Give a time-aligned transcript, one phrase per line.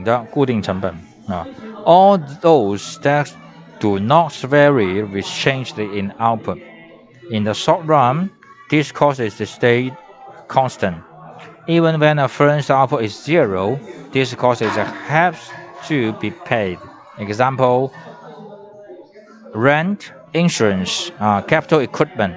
[0.00, 0.94] 等的固定成本
[1.28, 1.46] 啊。
[1.84, 3.28] All those that
[3.78, 6.58] do not vary with change in output.
[7.30, 8.30] In the short run,
[8.70, 9.92] these costs stay
[10.48, 10.96] constant.
[11.66, 13.78] Even when a firm's output is zero,
[14.12, 14.62] these costs
[15.08, 15.36] have
[15.88, 16.78] to be paid.
[17.18, 17.90] Example,
[19.52, 22.36] rent, insurance, 啊，capital equipment，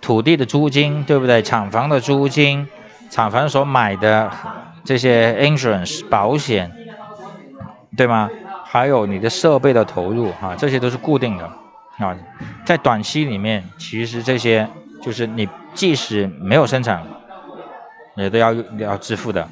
[0.00, 1.42] 土地的租金，对不对？
[1.42, 2.66] 厂房的租金，
[3.10, 4.30] 厂房所买的
[4.85, 6.71] 这些 insurance 保险，
[7.97, 8.29] 对吗？
[8.63, 11.45] 还有你的设备的投入，哈，这些都是固定的，
[11.97, 12.15] 啊，
[12.65, 14.67] 在短期里面，其实这些
[15.01, 17.03] 就是你即使没有生产，
[18.15, 19.47] 也都要要支付的。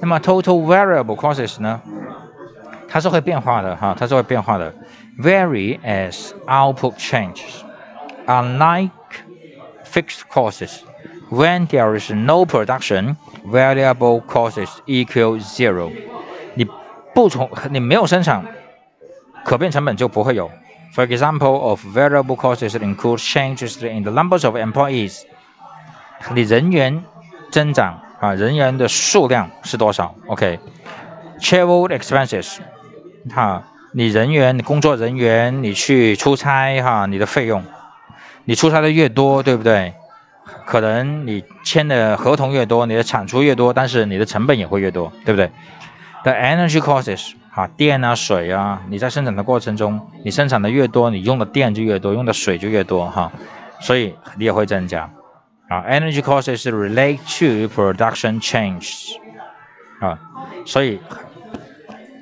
[0.00, 1.80] 那么 total variable costs 呢？
[2.88, 4.72] 它是会变化的，哈，它是会变化的
[5.20, 7.62] ，vary as output changes.
[8.26, 8.90] Unlike
[9.84, 10.80] fixed costs,
[11.34, 15.90] when there is no production, variable costs equal zero.
[16.54, 16.66] 你
[17.14, 18.44] 不从你没有生产，
[19.44, 20.50] 可变成本就不会有。
[20.94, 25.22] For example, of variable costs include changes in the numbers of employees.
[26.32, 27.04] 你人员
[27.50, 30.60] 增长啊，人员的数量是多少？OK.
[31.40, 32.58] Travel expenses.
[33.34, 37.64] 哈，你人员、你工作人员，你去出差哈，你的费用，
[38.44, 39.94] 你出差的越多，对不对？
[40.66, 45.50] 可能你签的合同越多，你的产出越多，但是你的成本也会越多，对不对
[46.22, 53.32] ？The energy costs，哈，电啊、水啊，你在生产的过程中，你生产的越多，你用的电就越多，用的水就越多，哈，
[53.80, 55.10] 所以你也会增加。
[55.68, 59.16] 啊，energy costs relate to production change，
[60.00, 60.18] 啊，
[60.66, 61.00] 所以。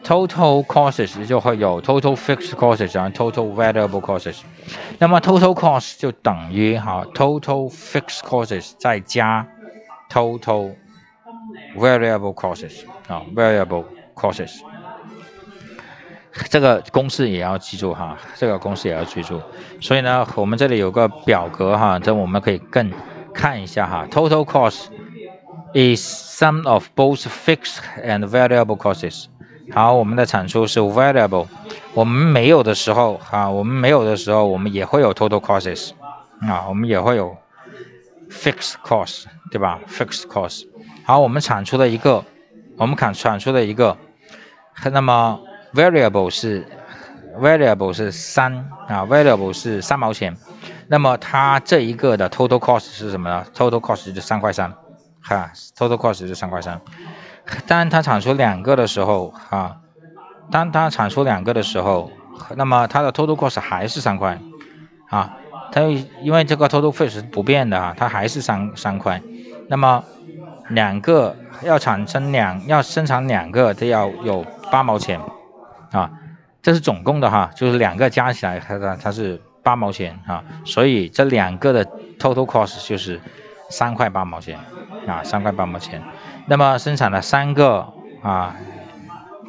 [0.04, 4.40] Total costs 就会有 total fixed costs 然后 total variable costs。
[4.98, 9.46] 那么 total cost 就等于哈 total fixed costs 再加
[10.10, 10.74] total
[11.76, 14.60] variable costs 啊 variable costs。
[16.48, 19.40] 这个公式也要记住哈，这个公式也要记住。
[19.80, 22.90] 所以呢，我们这里有个表格哈，这我们可以更
[23.34, 24.06] 看一下哈。
[24.10, 24.86] Total cost
[25.74, 29.26] is sum of both fixed and variable costs。
[29.74, 31.46] 好，我们的产出是 variable。
[31.94, 35.92] 我们没有的时候，啊，我们没有的时候，我们也会有 total costs，
[36.42, 37.34] 啊，我们也会有
[38.30, 40.66] fixed cost，对吧？fixed cost。
[41.06, 42.22] 好，我们产出的一个，
[42.76, 43.96] 我们产产出的一个，
[44.92, 45.40] 那么
[45.72, 46.66] variable 是
[47.40, 48.54] variable 是三
[48.88, 50.36] 啊，variable 是三毛钱。
[50.88, 54.70] 那么它这一个的 total cost 是什么呢？total cost 是三块三，
[55.22, 56.78] 哈，total cost 是三块三。
[57.66, 59.76] 当它产出两个的时候，啊，
[60.50, 62.10] 当它产出两个的时候，
[62.56, 64.38] 那么它的 total cost 还是三块，
[65.08, 65.36] 啊，
[65.72, 65.80] 它
[66.22, 69.20] 因为这个 total fee 是不变的啊，它还是三三块。
[69.68, 70.02] 那么
[70.68, 75.20] 两个要产生两要生产两个，都要有八毛钱，
[75.90, 76.10] 啊，
[76.62, 81.84] 这是总共的哈，就是两个加起来它它它是八毛钱啊，所以这两个的
[82.18, 83.20] total cost 就是
[83.72, 84.58] 三块八毛钱，
[85.06, 86.02] 啊，三块八毛钱。
[86.46, 87.90] 那么生产了三个
[88.22, 88.54] 啊，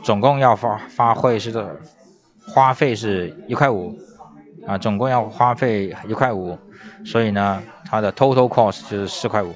[0.01, 1.75] 总共要发花费是的，
[2.47, 3.99] 花费是一块五
[4.65, 6.57] 啊，总共要花费一块五，
[7.05, 9.53] 所以呢，它的 total cost 就是四块五，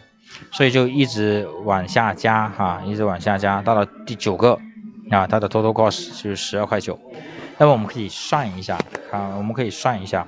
[0.51, 4.59] 所以就一直往下加哈，一直往下加，到了第九个
[5.09, 6.99] 啊，它的 total cost 就是十二块九。
[7.57, 8.77] 那么我们可以算一下
[9.11, 10.27] 啊，我们可以算一下，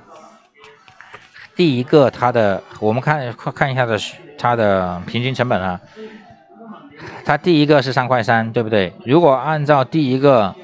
[1.54, 5.80] 第一个它的，我们看看一下的是它的平均成本啊。
[7.24, 8.92] 它第一个是三块三，对不对？
[9.04, 10.54] 如果按照第一个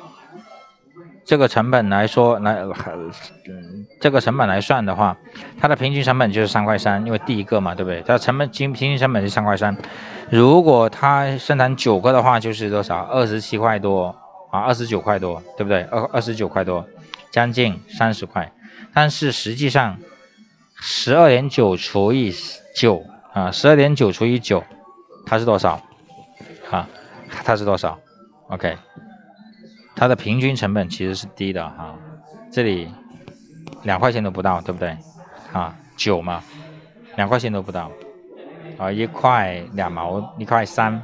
[1.25, 2.59] 这个成本来说，来，
[4.01, 5.17] 这个成本来算的话，
[5.61, 8.03] 它的平均成本就是三块三，因为第一个嘛，对不对？
[8.03, 9.77] 它成本均平均成本是三块三。
[10.31, 13.01] 如果它生产九个的话，就是多少？
[13.05, 14.15] 二十七块多
[14.51, 15.83] 啊，二十九块多，对不对？
[15.85, 16.87] 二二十九块多，
[17.31, 18.53] 将近三十块。
[18.93, 19.97] 但是实际上，
[20.75, 22.35] 十二点九除以
[22.75, 23.03] 九
[23.37, 24.65] 啊，十二点九除以九，
[25.27, 25.79] 它是多少？
[26.71, 26.89] 啊，
[27.45, 27.99] 它是多少
[28.49, 28.79] ？OK，
[29.95, 31.95] 它的平均成本其实是低的哈，
[32.51, 32.89] 这里
[33.83, 34.97] 两块钱都不到，对不对？
[35.53, 36.43] 啊，九嘛，
[37.17, 37.93] 两块钱都不到，
[38.79, 41.03] 啊，一块两毛，一块三，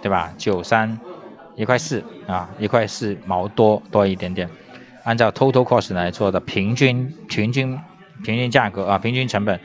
[0.00, 0.32] 对吧？
[0.38, 0.96] 九三
[1.56, 4.48] 一块四啊，一块四毛多多一点点。
[5.02, 7.76] 按照 total cost 来做的平均平均
[8.22, 9.58] 平均价格啊，平均成本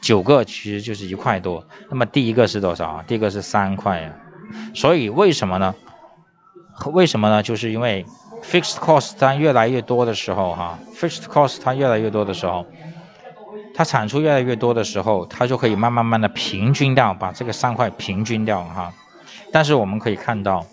[0.00, 1.66] 九个其实就是一块多。
[1.90, 3.04] 那么第一个是多少啊？
[3.06, 4.12] 第一个是三块呀。
[4.74, 5.74] 所以为什么呢？
[6.92, 7.42] 为什么呢？
[7.42, 8.06] 就是因为
[8.42, 12.64] fixed cost 它越来越多的时候，哈，fixed cost 它越来越多的时候，
[13.74, 18.92] 它产出越来越多的时候，它就可以慢慢慢的平均掉，把这个三块平均掉，哈。
[19.52, 20.64] 但是我们可以看到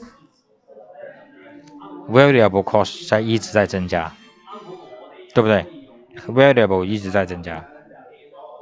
[2.10, 4.14] ，variable cost 在一直在增加，
[5.34, 5.66] 对不对
[6.28, 7.66] ？variable 一直在增加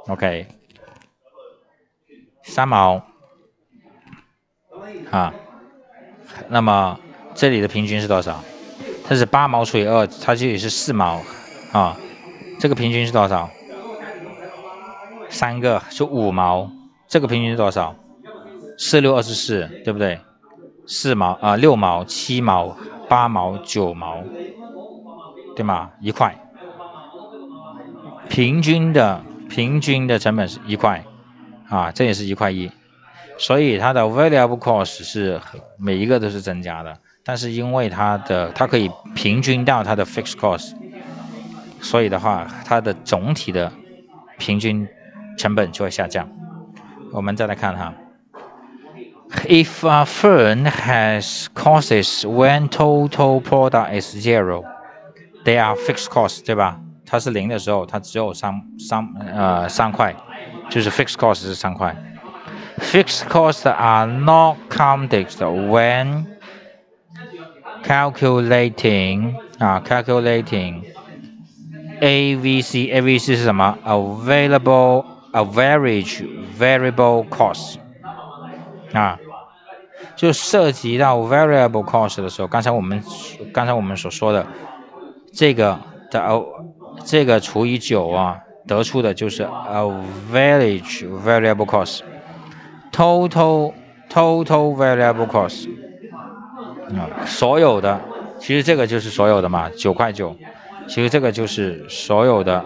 [0.08, 0.46] ，OK，
[2.42, 3.02] 三毛，
[5.10, 5.32] 啊，
[6.48, 6.98] 那么
[7.34, 8.42] 这里的平均是多少？
[9.06, 11.20] 它是八毛除以二，它这里是四毛，
[11.72, 11.96] 啊，
[12.58, 13.50] 这个平均是多少？
[15.28, 16.70] 三个是五毛，
[17.08, 17.94] 这个平均是多少？
[18.78, 20.18] 四六二十四，对不对？
[20.86, 22.76] 四毛啊，六毛、七毛、
[23.08, 24.22] 八毛、九毛，
[25.56, 25.90] 对吗？
[26.00, 26.36] 一块，
[28.28, 29.22] 平均的
[29.54, 31.04] 平均的成本是一块，
[31.68, 32.68] 啊，这也是一块一，
[33.38, 35.40] 所以它的 variable cost 是
[35.78, 36.92] 每一个都是增加的，
[37.24, 40.72] 但是因为它的它可以平均到它的 fixed cost，
[41.80, 43.70] 所以的话，它的总体的
[44.38, 44.88] 平均
[45.38, 46.28] 成本就会下降。
[47.12, 47.94] 我们再来看哈。
[49.46, 54.64] If a firm has costs when total product is zero,
[55.44, 56.80] they are fixed costs，对吧？
[57.05, 60.15] 它是零的时候，它只有三三呃三块，
[60.69, 61.95] 就是 fixed cost 是三块。
[62.79, 65.27] Fixed costs are not counted
[65.69, 66.25] when
[67.83, 70.83] calculating 啊 calculating
[71.99, 73.77] AVC AVC 是什么？
[73.83, 76.25] Available average
[76.57, 77.77] variable cost
[78.93, 79.19] 啊。
[80.15, 83.01] 就涉及到 variable cost 的时候，刚才我们
[83.53, 84.45] 刚才我们所说的
[85.33, 85.79] 这个
[86.11, 86.45] 的哦，
[87.04, 93.72] 这个除以九啊，得出的就是 average variable cost，total
[94.10, 95.68] total variable cost
[96.90, 98.00] 啊，所有的，
[98.38, 100.36] 其实这个就是所有的嘛，九块九，
[100.86, 102.64] 其实这个就是所有的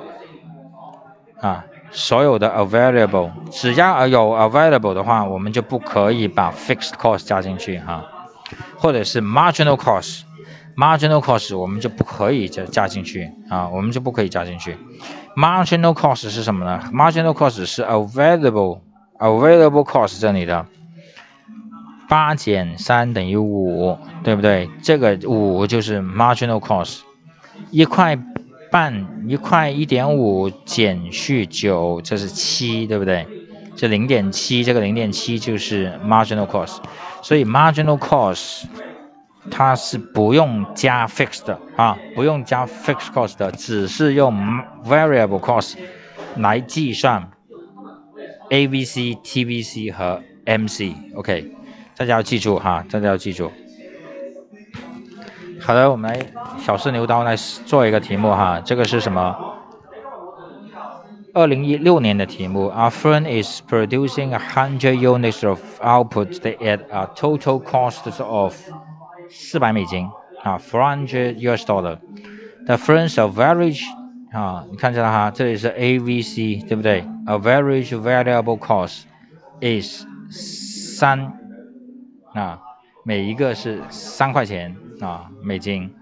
[1.40, 1.64] 啊。
[1.90, 8.04] 所有的 available，只要有 available 的话，我们就不可以把 fixed cost 加进去哈，
[8.76, 10.20] 或者是 marginal cost
[10.78, 14.76] Marginal cost 我们就不可以加加进去啊，我们就不可以加进去。
[15.36, 18.80] marginal cost 是什么呢？marginal cost 是 available
[19.19, 20.64] available cost 这里的
[22.08, 24.70] 八减三等于五，对不对？
[24.82, 27.00] 这个五就是 marginal cost，
[27.70, 28.19] 一块。
[28.70, 33.26] 半一块一点五减去九，这是七，对不对？
[33.75, 36.76] 这零点七，这个零点七就是 marginal cost，
[37.22, 38.64] 所以 marginal cost
[39.50, 44.35] 它是不用加 fixed 的啊，不用加 fixed cost 的，只是用
[44.85, 45.75] variable cost
[46.37, 47.31] 来计算
[48.50, 51.53] AVC、TVC 和 MC，OK，
[51.97, 53.50] 大家要记住哈，大家要记住。
[55.61, 56.19] 好的，我们来
[56.59, 59.37] 小试牛刀来做一个题目哈，这个是什么？
[61.35, 62.69] 二零一六年的题目。
[62.71, 68.56] Our firm is producing a hundred units of output at a total cost of
[69.30, 70.07] 四百美金
[70.44, 71.98] 啊，four hundred US dollar.
[72.65, 73.83] The firm's average
[74.31, 77.04] 啊，你看见了哈，这里是 AVC 对不对？
[77.25, 79.04] Average variable cost
[79.62, 81.33] is 三
[82.33, 82.60] 啊，
[83.04, 84.75] 每一个是三块钱。
[85.01, 85.94] 啊，美金。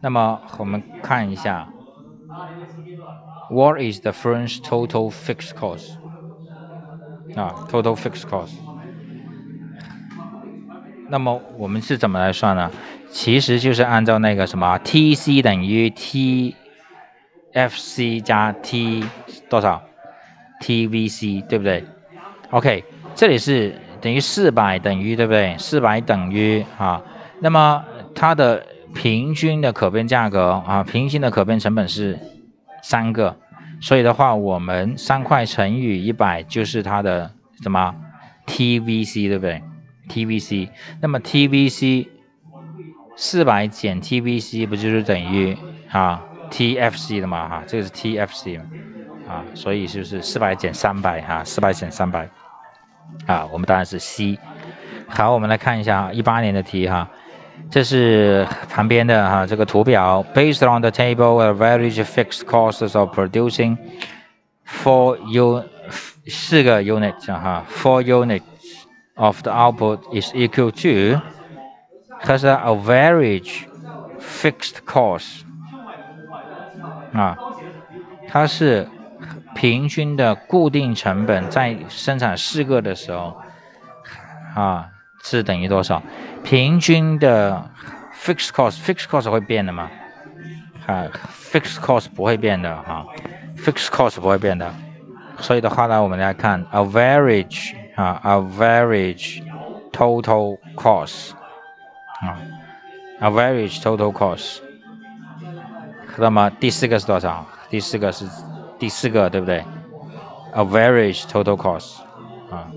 [0.00, 1.68] 那么我们看一下，
[3.48, 5.92] What is the firm's total fixed cost？
[7.36, 8.54] 啊，total fixed cost。
[11.09, 12.71] 那么我们是怎么来算呢？
[13.11, 15.89] 其实就是按照那个什么，TC 等于
[17.53, 19.03] TFC 加 T
[19.49, 19.81] 多少
[20.61, 21.85] ？TVC 对不对
[22.51, 25.55] ？OK，这里是等于四百等于对不对？
[25.57, 27.01] 四百等于啊，
[27.39, 27.83] 那么。
[28.17, 32.17] 它的平均的可变价格啊，平均的可变成本是
[32.81, 33.35] 三个，
[33.81, 37.29] 所以的话，我们三块乘以一百就是它的
[37.61, 37.93] 什么
[38.47, 39.61] TVC 对不对
[40.09, 40.69] ？TVC，
[41.01, 42.07] 那么 TVC
[43.15, 45.57] 四百减 TVC 不就是等于
[45.91, 46.21] 啊
[46.51, 48.59] TFC 的嘛哈，这个是 TFC
[49.27, 52.29] 啊，所以就是四百减三百哈，四百减三百
[53.25, 54.37] 啊，我们答案是 C。
[55.07, 57.09] 好，我们来看一下一八年的题哈。
[57.71, 63.77] 这是旁边的哈这个图表，based on the table average fixed costs of producing
[64.67, 65.63] four u
[66.27, 68.41] 四个 unit 哈，four unit
[69.15, 71.19] of the output is equal to
[72.21, 73.65] 它是 average
[74.19, 75.41] fixed cost
[77.13, 77.37] 啊，
[78.29, 78.87] 它是
[79.53, 83.41] 平均的固定成本在生产四个的时候
[84.55, 84.89] 啊。
[85.27, 86.03] 是等于多少？
[86.43, 87.67] 平均的
[88.13, 89.89] fixed cost，fixed cost 会变的吗？
[90.85, 91.07] 啊
[91.51, 93.03] ，fixed cost 不会变的哈
[93.57, 94.71] ，fixed cost 不会变的。
[95.39, 99.42] 所以的话呢，我们来看 average 啊，average
[99.92, 101.32] total cost
[102.20, 102.38] 啊
[103.20, 104.60] average total cost。
[106.16, 107.46] 那么第四个是多少？
[107.68, 108.26] 第四个是
[108.78, 109.64] 第四个，对不对？
[110.54, 112.00] average total cost
[112.50, 112.70] 啊。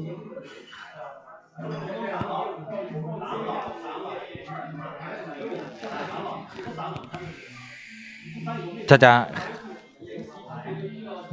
[8.87, 9.27] 大家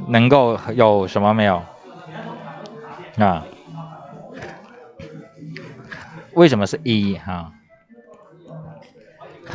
[0.07, 1.61] 能够有什么没有？
[3.17, 3.45] 啊？
[6.35, 7.51] 为什么是一哈？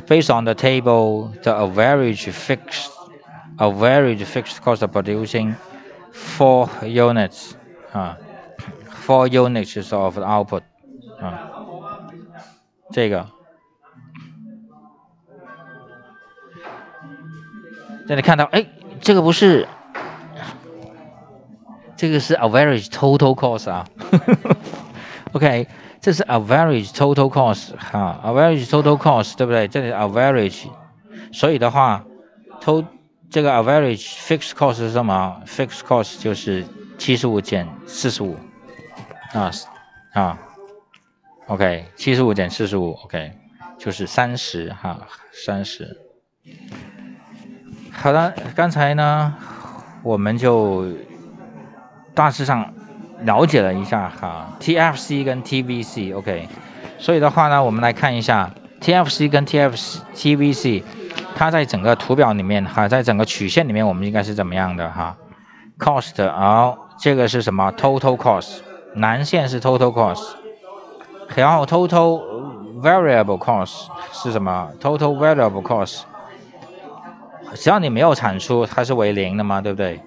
[0.07, 2.91] Based on the table, the average fixed
[3.59, 5.55] average fixed cost of producing
[6.13, 7.53] four units
[7.93, 8.19] 啊，
[9.07, 10.63] four units of output
[11.21, 11.51] 啊，
[12.93, 13.27] 这个。
[18.09, 18.65] 这里看到，哎，
[19.01, 19.67] 这个不是，
[21.97, 23.85] 这个是 average total cost 啊，
[25.33, 25.67] OK，
[26.02, 29.68] 这是 average total cost 哈，average total cost 对不对？
[29.68, 30.68] 这里 average，
[31.32, 32.04] 所以的话
[32.60, 32.84] ，to
[33.30, 36.66] 这个 average fixed cost 是什么？fixed cost 就是
[36.98, 38.36] 七十五减四十五，
[39.34, 39.52] 啊
[40.14, 40.40] 啊
[41.46, 43.34] ，OK，七十五减四十五，OK，
[43.78, 45.98] 就是三十哈，三十。
[47.92, 49.36] 好的，刚才呢，
[50.02, 50.88] 我们就
[52.16, 52.74] 大致上
[53.24, 56.48] 了解了一下哈，TFC 跟 TVC，OK，
[56.98, 58.50] 所以的话呢，我们来看一下
[58.82, 60.84] TFC 跟 TFC、TVC，
[61.36, 65.16] 它在整个图表里面哈，在整个曲线里面，我们应该是怎么样的哈
[65.78, 68.60] ？Cost，哦，这个是什么？Total cost，
[68.96, 70.34] 蓝线是 Total cost，
[71.36, 72.22] 然后 Total
[72.82, 76.02] variable cost 是什么？Total variable cost。
[77.54, 80.00] 只要你没有产出，它是为零的嘛，对不对？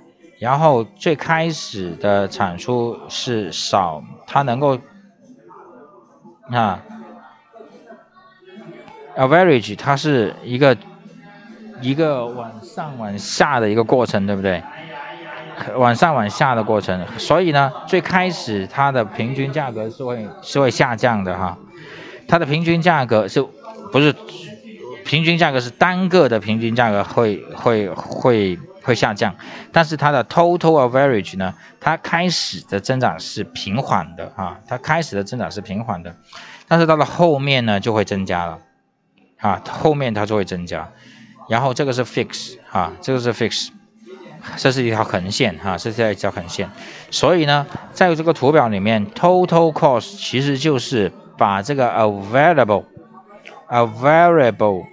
[0.44, 4.78] 然后最开始的产出是少，它能够
[6.50, 6.82] 啊
[9.16, 10.76] ，average 它是一个
[11.80, 14.62] 一个往上往下的一个过程，对不对？
[15.76, 21.56] 往上往下的过程，所以呢，最开始它的平均价格是会是会下降的哈，
[22.28, 23.40] 它的平均价格是
[23.90, 24.14] 不是？
[25.06, 29.35] 平均价格是单个的平均价格会会会会会下降，
[29.73, 36.14] 但是它的 total average 呢，它开始的增长是平缓的啊，它开始的增长是平缓的，
[36.69, 38.59] 但是到了后面呢就会增加了
[39.38, 40.88] 啊，后面它就会增加，
[41.49, 43.71] 然后这个是 fix 啊，这个是 fix，
[44.57, 46.71] 这是一条横线哈，这是一条横线，
[47.11, 52.85] 所以呢，在这个图表里面，total cost 其实就是把这个 available
[53.69, 54.85] available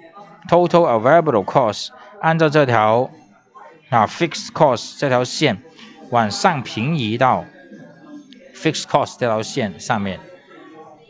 [0.50, 3.10] Total available cost 按照这条
[3.92, 5.62] 啊 fixed cost 这条线
[6.10, 7.46] 往上平移到
[8.56, 10.20] fixed cost 这条线上面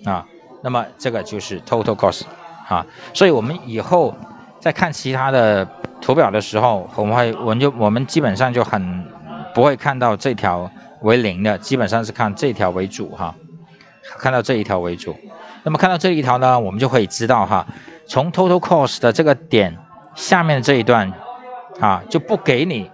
[0.04, 0.28] 啊，
[0.64, 2.24] 那么这个就是 total cost
[2.68, 4.14] 啊，所以我们以后
[4.60, 5.66] 在看其他的
[6.02, 9.06] 图表的时候，我们会我们就我们基本上就很
[9.54, 10.70] 不会看到这条
[11.02, 13.36] 为零的，基本上是看这条为主哈，
[14.18, 15.16] 看到这一条为主。
[15.64, 17.68] 那么看到这一条呢，我们就可以知道哈。
[18.08, 19.78] 从 total cost 的这个点
[20.16, 21.12] 下面这一段
[21.80, 22.90] 啊，就不给你，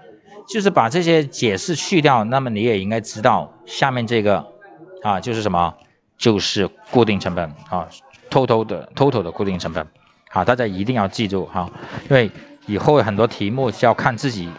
[0.48, 4.46] 就是把这些解释去掉，那么你也应该知道下面这个
[5.04, 5.74] 啊就是什么，
[6.18, 7.88] 就是固定成本啊
[8.30, 9.86] ，total 的 total 的固定成本，
[10.30, 11.70] 好，大家一定要记住哈，
[12.10, 12.30] 因为
[12.66, 14.50] 以后很多题目是要看自己，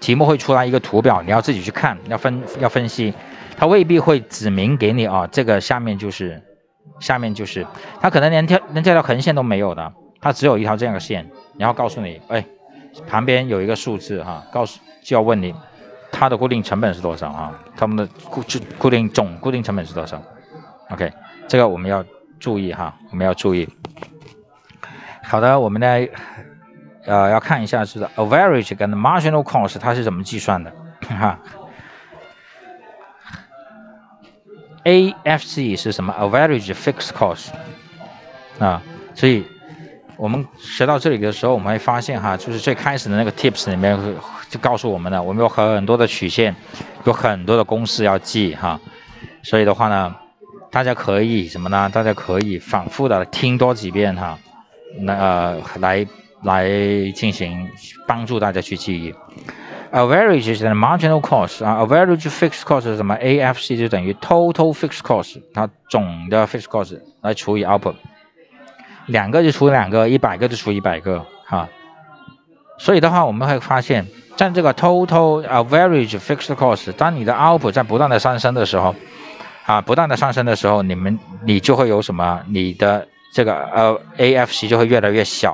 [0.00, 3.12] 题目会出来一个图表，你要自己去看，要分要分析，
[3.56, 6.42] 它未必会指明给你啊，这个下面就是。
[7.00, 7.66] 下面就是，
[8.00, 11.28] 它可能连条连这条横线都没有的，它只有一条这样的线，
[11.58, 12.44] 然后告诉你，哎，
[13.06, 15.54] 旁边有一个数字哈，告诉就要问你，
[16.12, 17.58] 它的固定成本是多少啊？
[17.76, 20.20] 他们的固就固定总固定成本是多少
[20.90, 21.12] ？OK，
[21.48, 22.04] 这个我们要
[22.38, 23.68] 注意哈，我们要注意。
[25.22, 25.86] 好的，我们呢，
[27.06, 30.72] 呃，要看一下是的 average 跟 marginal cost 它是怎么计算的
[31.08, 31.38] 哈。
[34.84, 37.48] AFC 是什么？Average Fixed Cost
[38.58, 38.82] 啊，
[39.14, 39.46] 所以
[40.16, 43.98] 我们学到这里的时候，我们会发现哈，就是最开始的那个 Tips 里面
[44.48, 46.54] 就告诉我们了，我们有很多的曲线，
[47.04, 48.80] 有很多的公式要记哈，
[49.42, 50.14] 所以的话呢，
[50.70, 51.90] 大家可以什么呢？
[51.92, 54.38] 大家可以反复的听多几遍哈，
[55.00, 56.06] 那呃来
[56.42, 56.68] 来
[57.14, 57.68] 进行
[58.06, 59.14] 帮助大家去记忆。
[59.90, 67.94] Average 是 marginal cost 啊，average fixed cost 什么？AFC 就等于 total fixed cost，它总的 fixed cost 来除以 output，
[69.06, 71.68] 两个就出两个，一百个就出一百个哈。
[72.78, 74.06] 所以的话，我们会发现，
[74.36, 78.94] 在这个 total average fixed cost，当你的 output 在不断的上升的时候，
[79.66, 82.40] 啊，不断的上升的时候，你们你就会有什么？
[82.48, 85.42] 你的这个呃 AFC 就会越来越小。